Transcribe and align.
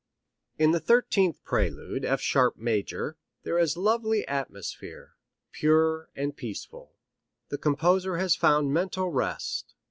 In 0.57 0.71
the 0.71 0.79
thirteenth 0.79 1.43
prelude, 1.43 2.03
F 2.03 2.19
sharp 2.19 2.57
major, 2.57 3.17
here 3.43 3.59
is 3.59 3.77
lovely 3.77 4.27
atmosphere, 4.27 5.13
pure 5.51 6.09
and 6.15 6.35
peaceful. 6.35 6.95
The 7.49 7.59
composer 7.59 8.17
has 8.17 8.35
found 8.35 8.73
mental 8.73 9.11
rest. 9.11 9.75